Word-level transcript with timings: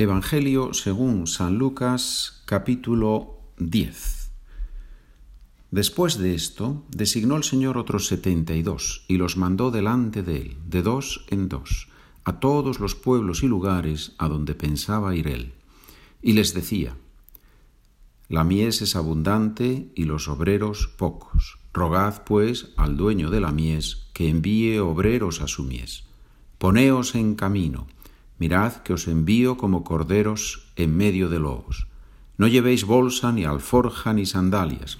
Evangelio 0.00 0.74
según 0.74 1.26
San 1.26 1.58
Lucas 1.58 2.44
capítulo 2.44 3.40
10. 3.58 4.30
Después 5.72 6.18
de 6.18 6.36
esto, 6.36 6.84
designó 6.88 7.36
el 7.36 7.42
Señor 7.42 7.76
otros 7.76 8.06
setenta 8.06 8.54
y 8.54 8.62
dos, 8.62 9.04
y 9.08 9.16
los 9.16 9.36
mandó 9.36 9.72
delante 9.72 10.22
de 10.22 10.36
él, 10.36 10.56
de 10.68 10.82
dos 10.82 11.26
en 11.30 11.48
dos, 11.48 11.88
a 12.22 12.38
todos 12.38 12.78
los 12.78 12.94
pueblos 12.94 13.42
y 13.42 13.48
lugares 13.48 14.12
a 14.18 14.28
donde 14.28 14.54
pensaba 14.54 15.16
ir 15.16 15.26
él. 15.26 15.54
Y 16.22 16.34
les 16.34 16.54
decía, 16.54 16.96
La 18.28 18.44
mies 18.44 18.82
es 18.82 18.94
abundante 18.94 19.90
y 19.96 20.04
los 20.04 20.28
obreros 20.28 20.86
pocos. 20.96 21.58
Rogad, 21.72 22.22
pues, 22.22 22.72
al 22.76 22.96
dueño 22.96 23.30
de 23.30 23.40
la 23.40 23.50
mies 23.50 24.06
que 24.12 24.28
envíe 24.28 24.78
obreros 24.78 25.40
a 25.40 25.48
su 25.48 25.64
mies. 25.64 26.04
Poneos 26.58 27.16
en 27.16 27.34
camino 27.34 27.88
Mirad 28.38 28.76
que 28.84 28.92
os 28.92 29.08
envío 29.08 29.56
como 29.56 29.82
corderos 29.82 30.70
en 30.76 30.96
medio 30.96 31.28
de 31.28 31.38
lobos. 31.38 31.88
No 32.36 32.46
llevéis 32.46 32.84
bolsa, 32.84 33.32
ni 33.32 33.44
alforja, 33.44 34.12
ni 34.12 34.26
sandalias, 34.26 34.98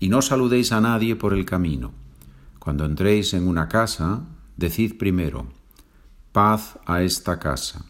y 0.00 0.08
no 0.08 0.22
saludéis 0.22 0.72
a 0.72 0.80
nadie 0.80 1.16
por 1.16 1.34
el 1.34 1.44
camino. 1.44 1.92
Cuando 2.58 2.86
entréis 2.86 3.34
en 3.34 3.46
una 3.46 3.68
casa, 3.68 4.22
decid 4.56 4.96
primero, 4.96 5.46
paz 6.32 6.78
a 6.86 7.02
esta 7.02 7.38
casa. 7.38 7.84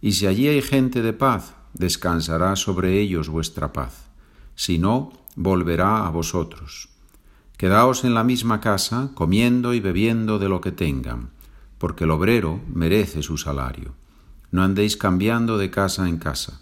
Y 0.00 0.12
si 0.12 0.26
allí 0.26 0.48
hay 0.48 0.62
gente 0.62 1.02
de 1.02 1.12
paz, 1.12 1.54
descansará 1.74 2.56
sobre 2.56 3.00
ellos 3.00 3.28
vuestra 3.28 3.72
paz. 3.72 4.08
Si 4.54 4.78
no, 4.78 5.12
volverá 5.36 6.06
a 6.06 6.10
vosotros. 6.10 6.88
Quedaos 7.56 8.04
en 8.04 8.14
la 8.14 8.24
misma 8.24 8.60
casa, 8.60 9.10
comiendo 9.14 9.74
y 9.74 9.80
bebiendo 9.80 10.38
de 10.38 10.48
lo 10.48 10.60
que 10.60 10.72
tengan, 10.72 11.30
porque 11.78 12.04
el 12.04 12.12
obrero 12.12 12.60
merece 12.72 13.22
su 13.22 13.36
salario. 13.36 13.94
No 14.50 14.62
andéis 14.62 14.96
cambiando 14.96 15.58
de 15.58 15.70
casa 15.70 16.08
en 16.08 16.18
casa. 16.18 16.60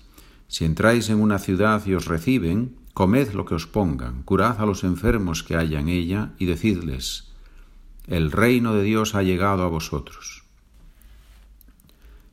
Si 0.49 0.65
entráis 0.65 1.09
en 1.11 1.21
una 1.21 1.39
ciudad 1.39 1.85
y 1.87 1.95
os 1.95 2.07
reciben, 2.07 2.77
comed 2.95 3.33
lo 3.33 3.45
que 3.45 3.55
os 3.55 3.67
pongan, 3.67 4.23
curad 4.23 4.61
a 4.61 4.67
los 4.67 4.85
enfermos 4.85 5.43
que 5.43 5.57
haya 5.57 5.81
en 5.81 5.89
ella 5.89 6.33
y 6.39 6.47
decidles, 6.47 7.33
el 8.07 8.31
reino 8.33 8.75
de 8.75 8.83
Dios 8.83 9.15
ha 9.15 9.23
llegado 9.23 9.65
a 9.65 9.69
vosotros. 9.69 10.45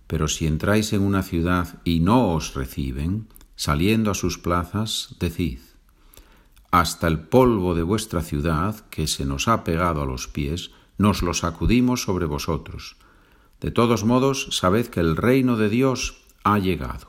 Pero 0.08 0.28
si 0.28 0.46
entráis 0.46 0.94
en 0.94 1.02
una 1.02 1.24
ciudad 1.24 1.82
y 1.84 2.00
no 2.00 2.34
os 2.34 2.54
reciben, 2.54 3.28
saliendo 3.56 4.12
a 4.12 4.16
sus 4.16 4.38
plazas, 4.38 5.16
decid, 5.20 5.60
hasta 6.72 7.08
el 7.08 7.20
polvo 7.20 7.76
de 7.76 7.84
vuestra 7.84 8.22
ciudad, 8.22 8.80
que 8.90 9.08
se 9.08 9.26
nos 9.26 9.48
ha 9.48 9.64
pegado 9.64 10.02
a 10.02 10.06
los 10.06 10.28
pies, 10.28 10.72
nos 10.98 11.22
lo 11.22 11.34
sacudimos 11.34 12.04
sobre 12.04 12.26
vosotros, 12.26 12.98
de 13.64 13.72
todos 13.72 14.04
modos, 14.04 14.50
sabed 14.52 14.88
que 14.88 15.00
el 15.00 15.16
reino 15.16 15.56
de 15.56 15.70
Dios 15.70 16.26
ha 16.44 16.60
llegado. 16.60 17.08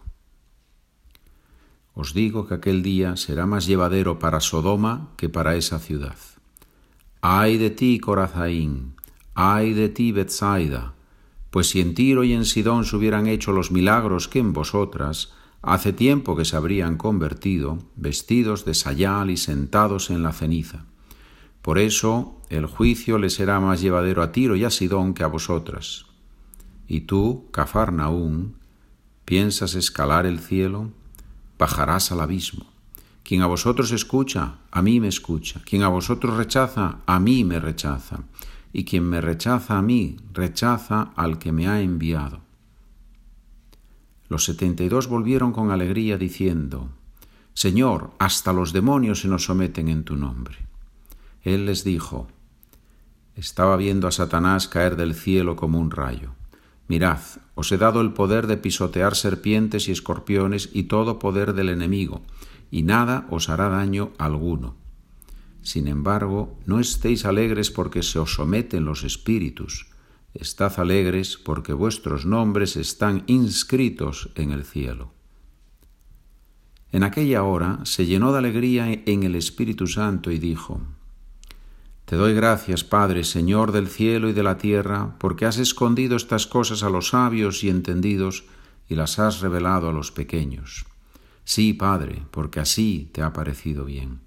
Os 1.95 2.15
digo 2.15 2.47
que 2.47 2.55
aquel 2.55 2.85
día 2.85 3.17
será 3.17 3.45
más 3.45 3.67
llevadero 3.67 4.21
para 4.21 4.39
Sodoma 4.39 5.11
que 5.17 5.29
para 5.29 5.57
esa 5.57 5.81
ciudad. 5.81 6.17
Ay 7.21 7.59
de 7.59 7.71
ti, 7.71 7.99
Corazaín, 7.99 8.95
ay 9.35 9.73
de 9.73 9.89
ti, 9.89 10.13
Bethsaida, 10.13 10.95
pues 11.51 11.71
si 11.71 11.81
en 11.81 11.95
Tiro 11.95 12.23
y 12.23 12.33
en 12.33 12.45
Sidón 12.45 12.85
se 12.85 12.95
hubieran 12.95 13.27
hecho 13.27 13.51
los 13.51 13.73
milagros 13.73 14.29
que 14.29 14.39
en 14.39 14.53
vosotras, 14.53 15.33
hace 15.61 15.93
tiempo 15.93 16.37
que 16.37 16.45
se 16.45 16.55
habrían 16.55 16.97
convertido, 16.97 17.79
vestidos 17.97 18.65
de 18.65 18.75
sayal 18.75 19.31
y 19.31 19.39
sentados 19.39 20.09
en 20.11 20.23
la 20.23 20.33
ceniza. 20.33 20.85
Por 21.63 21.81
eso 21.81 22.41
el 22.49 22.67
juicio 22.67 23.19
le 23.19 23.31
será 23.31 23.59
más 23.59 23.81
llevadero 23.81 24.23
a 24.23 24.31
Tiro 24.31 24.55
y 24.55 24.63
a 24.63 24.71
Sidón 24.71 25.15
que 25.15 25.25
a 25.25 25.29
vosotras. 25.29 26.14
Y 26.87 27.03
tú, 27.03 27.49
Cafarnaún, 27.51 28.57
piensas 29.25 29.75
escalar 29.75 30.27
el 30.27 30.39
cielo, 30.39 30.91
bajarás 31.59 32.13
al 32.13 32.21
abismo. 32.21 32.67
Quien 33.23 33.41
a 33.41 33.47
vosotros 33.47 33.91
escucha, 33.91 34.57
a 34.71 34.83
mí 34.83 35.01
me 35.01 35.09
escucha. 35.09 35.63
Quien 35.65 35.83
a 35.83 35.89
vosotros 35.89 36.37
rechaza, 36.37 36.99
a 37.07 37.19
mí 37.19 37.43
me 37.45 37.59
rechaza. 37.59 38.21
Y 38.73 38.85
quien 38.85 39.05
me 39.05 39.21
rechaza 39.21 39.79
a 39.79 39.83
mí, 39.83 40.19
rechaza 40.33 41.13
al 41.17 41.39
que 41.39 41.53
me 41.53 41.67
ha 41.67 41.81
enviado. 41.81 42.41
Los 44.29 44.45
setenta 44.45 44.83
y 44.83 44.89
dos 44.89 45.09
volvieron 45.09 45.53
con 45.53 45.71
alegría 45.71 46.19
diciendo, 46.19 46.91
Señor, 47.55 48.11
hasta 48.19 48.53
los 48.53 48.73
demonios 48.73 49.21
se 49.21 49.29
nos 49.29 49.45
someten 49.45 49.89
en 49.89 50.05
tu 50.05 50.17
nombre. 50.17 50.59
Él 51.43 51.67
les 51.67 51.85
dijo, 51.85 52.27
estaba 53.37 53.77
viendo 53.77 54.09
a 54.09 54.13
Satanás 54.13 54.69
caer 54.69 54.97
del 54.97 55.15
cielo 55.15 55.57
como 55.57 55.79
un 55.79 55.91
rayo. 55.91 56.35
Mirad, 56.89 57.21
os 57.55 57.73
he 57.73 57.79
dado 57.79 58.01
el 58.01 58.13
poder 58.13 58.47
de 58.47 58.57
pisotear 58.57 59.15
serpientes 59.15 59.89
y 59.89 59.93
escorpiones 59.93 60.71
y 60.73 60.85
todo 60.85 61.19
poder 61.19 61.55
del 61.55 61.71
enemigo, 61.71 62.23
y 62.71 62.83
nada 62.83 63.27
os 63.31 63.49
hará 63.49 63.69
daño 63.69 64.13
alguno. 64.19 64.77
Sin 65.63 65.89
embargo, 65.89 66.59
no 66.67 66.79
estéis 66.79 67.25
alegres 67.25 67.71
porque 67.71 68.03
se 68.03 68.19
os 68.19 68.35
someten 68.35 68.85
los 68.85 69.03
espíritus, 69.03 69.87
estad 70.35 70.79
alegres 70.79 71.39
porque 71.39 71.73
vuestros 71.73 72.27
nombres 72.27 72.77
están 72.77 73.23
inscritos 73.27 74.31
en 74.35 74.51
el 74.51 74.65
cielo. 74.65 75.13
En 76.93 77.03
aquella 77.03 77.43
hora 77.43 77.81
se 77.85 78.07
llenó 78.07 78.33
de 78.33 78.39
alegría 78.39 79.03
en 79.07 79.23
el 79.23 79.35
Espíritu 79.35 79.87
Santo 79.87 80.31
y 80.31 80.39
dijo, 80.39 80.81
te 82.15 82.19
doy 82.19 82.33
gracias, 82.33 82.85
Padre, 82.85 83.25
Señor 83.25 83.73
del 83.73 83.89
cielo 83.89 84.29
y 84.29 84.33
de 84.33 84.45
la 84.45 84.57
tierra, 84.57 85.17
porque 85.19 85.47
has 85.47 85.59
escondido 85.59 86.15
estas 86.15 86.47
cosas 86.47 86.85
a 86.85 86.89
los 86.89 87.09
sabios 87.09 87.65
y 87.65 87.71
entendidos 87.71 88.45
y 88.89 88.95
las 88.95 89.19
has 89.19 89.41
revelado 89.41 89.89
a 89.89 89.93
los 89.93 90.13
pequeños. 90.13 90.87
Sí, 91.43 91.73
Padre, 91.73 92.23
porque 92.31 92.61
así 92.61 93.11
te 93.13 93.21
ha 93.21 93.33
parecido 93.33 93.85
bien. 93.85 94.21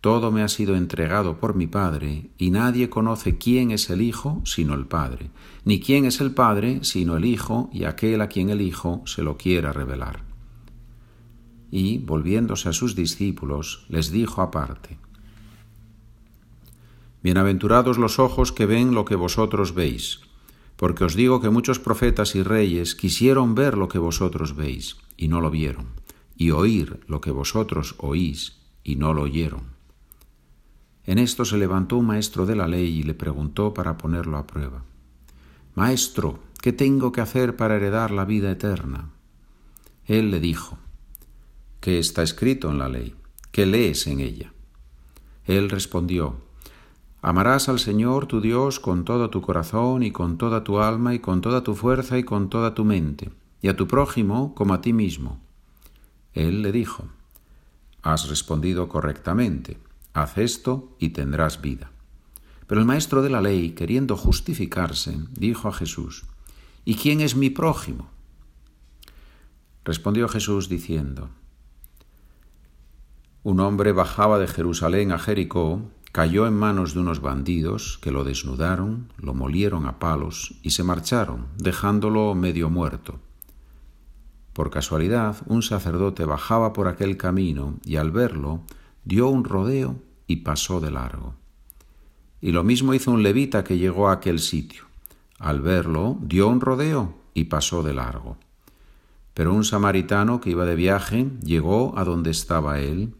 Todo 0.00 0.32
me 0.32 0.40
ha 0.42 0.48
sido 0.48 0.76
entregado 0.76 1.36
por 1.36 1.54
mi 1.54 1.66
Padre, 1.66 2.30
y 2.38 2.50
nadie 2.50 2.88
conoce 2.88 3.36
quién 3.36 3.70
es 3.70 3.90
el 3.90 4.00
Hijo 4.00 4.40
sino 4.46 4.72
el 4.72 4.86
Padre, 4.86 5.28
ni 5.66 5.78
quién 5.78 6.06
es 6.06 6.22
el 6.22 6.30
Padre 6.30 6.78
sino 6.84 7.18
el 7.18 7.26
Hijo 7.26 7.68
y 7.70 7.84
aquel 7.84 8.22
a 8.22 8.28
quien 8.28 8.48
el 8.48 8.62
Hijo 8.62 9.02
se 9.04 9.22
lo 9.22 9.36
quiera 9.36 9.74
revelar. 9.74 10.24
Y, 11.70 11.98
volviéndose 11.98 12.70
a 12.70 12.72
sus 12.72 12.96
discípulos, 12.96 13.84
les 13.90 14.10
dijo 14.10 14.40
aparte, 14.40 14.96
Bienaventurados 17.26 17.98
los 17.98 18.20
ojos 18.20 18.52
que 18.52 18.66
ven 18.66 18.94
lo 18.94 19.04
que 19.04 19.16
vosotros 19.16 19.74
veis, 19.74 20.20
porque 20.76 21.02
os 21.02 21.16
digo 21.16 21.40
que 21.40 21.50
muchos 21.50 21.80
profetas 21.80 22.36
y 22.36 22.44
reyes 22.44 22.94
quisieron 22.94 23.56
ver 23.56 23.76
lo 23.76 23.88
que 23.88 23.98
vosotros 23.98 24.54
veis, 24.54 24.98
y 25.16 25.26
no 25.26 25.40
lo 25.40 25.50
vieron, 25.50 25.86
y 26.36 26.52
oír 26.52 27.00
lo 27.08 27.20
que 27.20 27.32
vosotros 27.32 27.96
oís, 27.98 28.60
y 28.84 28.94
no 28.94 29.12
lo 29.12 29.22
oyeron. 29.22 29.62
En 31.02 31.18
esto 31.18 31.44
se 31.44 31.56
levantó 31.58 31.96
un 31.96 32.06
maestro 32.06 32.46
de 32.46 32.54
la 32.54 32.68
ley 32.68 32.98
y 32.98 33.02
le 33.02 33.14
preguntó 33.14 33.74
para 33.74 33.98
ponerlo 33.98 34.36
a 34.36 34.46
prueba. 34.46 34.84
Maestro, 35.74 36.38
¿qué 36.62 36.72
tengo 36.72 37.10
que 37.10 37.22
hacer 37.22 37.56
para 37.56 37.74
heredar 37.74 38.12
la 38.12 38.24
vida 38.24 38.52
eterna? 38.52 39.10
Él 40.04 40.30
le 40.30 40.38
dijo, 40.38 40.78
¿qué 41.80 41.98
está 41.98 42.22
escrito 42.22 42.70
en 42.70 42.78
la 42.78 42.88
ley? 42.88 43.16
¿Qué 43.50 43.66
lees 43.66 44.06
en 44.06 44.20
ella? 44.20 44.52
Él 45.44 45.70
respondió, 45.70 46.46
Amarás 47.26 47.68
al 47.68 47.80
Señor 47.80 48.26
tu 48.26 48.40
Dios 48.40 48.78
con 48.78 49.04
todo 49.04 49.30
tu 49.30 49.42
corazón 49.42 50.04
y 50.04 50.12
con 50.12 50.38
toda 50.38 50.62
tu 50.62 50.78
alma 50.78 51.12
y 51.12 51.18
con 51.18 51.40
toda 51.40 51.64
tu 51.64 51.74
fuerza 51.74 52.18
y 52.18 52.22
con 52.22 52.48
toda 52.48 52.72
tu 52.72 52.84
mente, 52.84 53.32
y 53.60 53.66
a 53.66 53.74
tu 53.74 53.88
prójimo 53.88 54.54
como 54.54 54.74
a 54.74 54.80
ti 54.80 54.92
mismo. 54.92 55.40
Él 56.34 56.62
le 56.62 56.70
dijo, 56.70 57.08
Has 58.00 58.28
respondido 58.28 58.88
correctamente, 58.88 59.76
haz 60.14 60.38
esto 60.38 60.94
y 61.00 61.08
tendrás 61.08 61.60
vida. 61.60 61.90
Pero 62.68 62.80
el 62.80 62.86
maestro 62.86 63.22
de 63.22 63.30
la 63.30 63.40
ley, 63.40 63.70
queriendo 63.72 64.16
justificarse, 64.16 65.18
dijo 65.32 65.66
a 65.66 65.72
Jesús, 65.72 66.26
¿Y 66.84 66.94
quién 66.94 67.20
es 67.20 67.34
mi 67.34 67.50
prójimo? 67.50 68.08
Respondió 69.84 70.28
Jesús 70.28 70.68
diciendo, 70.68 71.28
Un 73.42 73.58
hombre 73.58 73.90
bajaba 73.90 74.38
de 74.38 74.46
Jerusalén 74.46 75.10
a 75.10 75.18
Jericó 75.18 75.90
cayó 76.16 76.46
en 76.46 76.54
manos 76.54 76.94
de 76.94 77.00
unos 77.00 77.20
bandidos 77.20 77.98
que 78.00 78.10
lo 78.10 78.24
desnudaron, 78.24 79.12
lo 79.18 79.34
molieron 79.34 79.84
a 79.84 79.98
palos 79.98 80.54
y 80.62 80.70
se 80.70 80.82
marcharon, 80.82 81.48
dejándolo 81.58 82.34
medio 82.34 82.70
muerto. 82.70 83.18
Por 84.54 84.70
casualidad, 84.70 85.36
un 85.44 85.60
sacerdote 85.60 86.24
bajaba 86.24 86.72
por 86.72 86.88
aquel 86.88 87.18
camino 87.18 87.74
y 87.84 87.96
al 87.96 88.12
verlo 88.12 88.62
dio 89.04 89.28
un 89.28 89.44
rodeo 89.44 89.96
y 90.26 90.36
pasó 90.36 90.80
de 90.80 90.90
largo. 90.90 91.34
Y 92.40 92.52
lo 92.52 92.64
mismo 92.64 92.94
hizo 92.94 93.10
un 93.10 93.22
levita 93.22 93.62
que 93.62 93.76
llegó 93.76 94.08
a 94.08 94.12
aquel 94.12 94.38
sitio. 94.38 94.84
Al 95.38 95.60
verlo 95.60 96.16
dio 96.22 96.48
un 96.48 96.62
rodeo 96.62 97.14
y 97.34 97.44
pasó 97.44 97.82
de 97.82 97.92
largo. 97.92 98.38
Pero 99.34 99.52
un 99.52 99.64
samaritano 99.64 100.40
que 100.40 100.48
iba 100.48 100.64
de 100.64 100.76
viaje 100.76 101.28
llegó 101.44 101.92
a 101.98 102.04
donde 102.04 102.30
estaba 102.30 102.80
él 102.80 103.12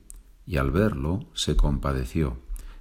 y 0.46 0.56
al 0.56 0.70
verlo 0.70 1.26
se 1.34 1.56
compadeció 1.56 2.38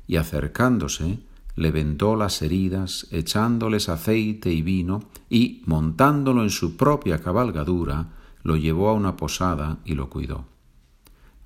y 0.07 0.17
acercándose, 0.17 1.19
le 1.55 1.71
vendó 1.71 2.15
las 2.15 2.41
heridas, 2.41 3.07
echándoles 3.11 3.89
aceite 3.89 4.51
y 4.51 4.61
vino, 4.61 5.03
y, 5.29 5.61
montándolo 5.65 6.43
en 6.43 6.49
su 6.49 6.75
propia 6.75 7.21
cabalgadura, 7.21 8.09
lo 8.43 8.57
llevó 8.57 8.89
a 8.89 8.93
una 8.93 9.15
posada 9.15 9.79
y 9.85 9.95
lo 9.95 10.09
cuidó. 10.09 10.45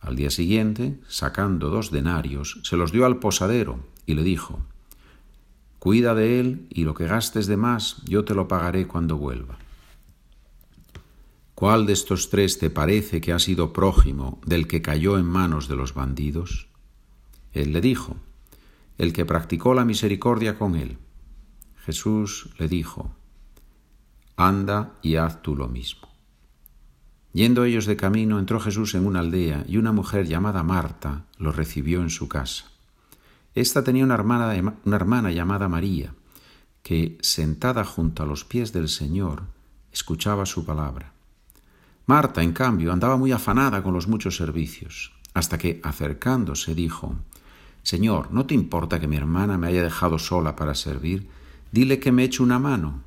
Al 0.01 0.15
día 0.15 0.31
siguiente, 0.31 0.99
sacando 1.07 1.69
dos 1.69 1.91
denarios, 1.91 2.59
se 2.63 2.77
los 2.77 2.91
dio 2.91 3.05
al 3.05 3.19
posadero 3.19 3.79
y 4.05 4.15
le 4.15 4.23
dijo, 4.23 4.59
Cuida 5.77 6.13
de 6.13 6.39
él 6.39 6.67
y 6.69 6.83
lo 6.83 6.93
que 6.93 7.07
gastes 7.07 7.47
de 7.47 7.55
más 7.55 8.03
yo 8.03 8.25
te 8.25 8.35
lo 8.35 8.47
pagaré 8.47 8.85
cuando 8.87 9.17
vuelva. 9.17 9.57
¿Cuál 11.55 11.85
de 11.85 11.93
estos 11.93 12.29
tres 12.29 12.59
te 12.59 12.69
parece 12.69 13.21
que 13.21 13.33
ha 13.33 13.39
sido 13.39 13.73
prójimo 13.73 14.39
del 14.45 14.67
que 14.67 14.81
cayó 14.81 15.17
en 15.17 15.25
manos 15.25 15.67
de 15.67 15.75
los 15.75 15.93
bandidos? 15.93 16.67
Él 17.53 17.73
le 17.73 17.81
dijo, 17.81 18.17
el 18.99 19.13
que 19.13 19.25
practicó 19.25 19.73
la 19.73 19.85
misericordia 19.85 20.59
con 20.59 20.75
él. 20.75 20.99
Jesús 21.77 22.49
le 22.59 22.67
dijo, 22.67 23.15
anda 24.35 24.91
y 25.01 25.15
haz 25.15 25.41
tú 25.41 25.55
lo 25.55 25.69
mismo. 25.69 26.09
Yendo 27.31 27.63
ellos 27.63 27.85
de 27.85 27.95
camino, 27.95 28.39
entró 28.39 28.59
Jesús 28.59 28.95
en 28.95 29.05
una 29.05 29.21
aldea 29.21 29.63
y 29.67 29.77
una 29.77 29.93
mujer 29.93 30.27
llamada 30.27 30.63
Marta 30.63 31.25
lo 31.37 31.53
recibió 31.53 32.01
en 32.01 32.09
su 32.09 32.27
casa. 32.27 32.65
Esta 33.55 33.83
tenía 33.83 34.03
una 34.03 34.15
hermana, 34.15 35.31
llamada 35.31 35.69
María, 35.69 36.13
que, 36.83 37.17
sentada 37.21 37.85
junto 37.85 38.23
a 38.23 38.25
los 38.25 38.43
pies 38.43 38.73
del 38.73 38.89
Señor, 38.89 39.43
escuchaba 39.93 40.45
su 40.45 40.65
palabra. 40.65 41.13
Marta, 42.05 42.43
en 42.43 42.51
cambio, 42.51 42.91
andaba 42.91 43.15
muy 43.15 43.31
afanada 43.31 43.81
con 43.81 43.93
los 43.93 44.07
muchos 44.07 44.35
servicios, 44.35 45.13
hasta 45.33 45.57
que, 45.57 45.79
acercándose, 45.83 46.75
dijo, 46.75 47.15
Señor, 47.83 48.31
¿no 48.31 48.45
te 48.45 48.53
importa 48.53 48.99
que 48.99 49.07
mi 49.07 49.15
hermana 49.15 49.57
me 49.57 49.67
haya 49.67 49.83
dejado 49.83 50.19
sola 50.19 50.55
para 50.55 50.75
servir? 50.75 51.27
Dile 51.71 51.99
que 51.99 52.11
me 52.11 52.23
eche 52.23 52.43
una 52.43 52.59
mano. 52.59 53.01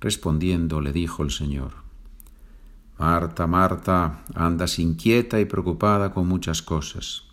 Respondiendo, 0.00 0.80
le 0.80 0.92
dijo 0.92 1.22
el 1.22 1.30
Señor, 1.30 1.72
Marta, 2.98 3.46
Marta, 3.46 4.24
andas 4.34 4.78
inquieta 4.78 5.40
y 5.40 5.46
preocupada 5.46 6.12
con 6.12 6.28
muchas 6.28 6.62
cosas. 6.62 7.24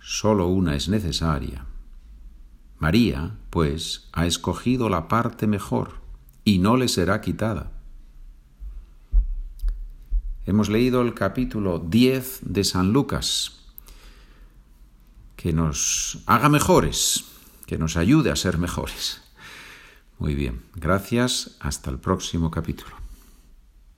Solo 0.00 0.48
una 0.48 0.76
es 0.76 0.88
necesaria. 0.88 1.64
María, 2.78 3.36
pues, 3.50 4.08
ha 4.12 4.26
escogido 4.26 4.90
la 4.90 5.08
parte 5.08 5.46
mejor 5.46 5.92
y 6.44 6.58
no 6.58 6.76
le 6.76 6.88
será 6.88 7.20
quitada. 7.22 7.70
Hemos 10.44 10.68
leído 10.68 11.00
el 11.00 11.14
capítulo 11.14 11.78
10 11.78 12.40
de 12.42 12.64
San 12.64 12.92
Lucas, 12.92 13.63
que 15.44 15.52
nos 15.52 16.20
haga 16.24 16.48
mejores, 16.48 17.26
que 17.66 17.76
nos 17.76 17.98
ayude 17.98 18.30
a 18.30 18.36
ser 18.36 18.56
mejores. 18.56 19.20
Muy 20.18 20.34
bien, 20.34 20.62
gracias, 20.74 21.58
hasta 21.60 21.90
el 21.90 21.98
próximo 21.98 22.50
capítulo. 22.50 23.03